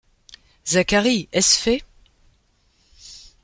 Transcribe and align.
Zacharie, 0.65 1.29
est-ce 1.31 1.53
fait? 1.59 1.83